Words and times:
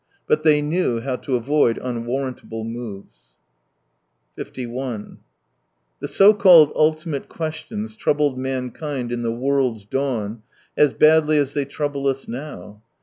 But 0.27 0.41
they 0.41 0.63
knew 0.63 0.99
how 1.01 1.17
to 1.17 1.39
av^d 1.39 1.77
unwarrantably 1.79 2.63
moves. 2.63 3.35
51 4.35 5.19
The 5.99 6.07
so 6.07 6.33
called 6.33 6.71
ultimate 6.75 7.29
question? 7.29 7.87
troubled 7.87 8.35
mankind 8.35 9.11
in 9.11 9.21
the 9.21 9.31
world's 9.31 9.85
dawn 9.85 10.41
as 10.75 10.93
badly 10.95 11.37
as 11.37 11.53
they 11.53 11.65
trouble 11.65 12.07
us 12.07 12.27
now. 12.27 12.81